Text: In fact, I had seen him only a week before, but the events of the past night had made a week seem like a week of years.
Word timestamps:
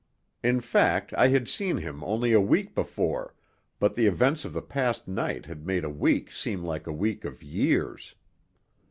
In 0.43 0.61
fact, 0.61 1.13
I 1.13 1.27
had 1.27 1.47
seen 1.47 1.77
him 1.77 2.03
only 2.03 2.33
a 2.33 2.41
week 2.41 2.73
before, 2.73 3.35
but 3.77 3.93
the 3.93 4.07
events 4.07 4.43
of 4.45 4.51
the 4.53 4.59
past 4.63 5.07
night 5.07 5.45
had 5.45 5.63
made 5.67 5.83
a 5.83 5.91
week 5.91 6.31
seem 6.31 6.63
like 6.63 6.87
a 6.87 6.91
week 6.91 7.23
of 7.23 7.43
years. 7.43 8.15